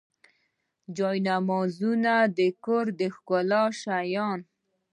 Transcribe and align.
جانمازونه 0.95 2.13
د 2.37 2.39
کور 2.65 2.85
د 2.99 3.01
ښکلا 3.15 3.63
شیان. 3.81 4.39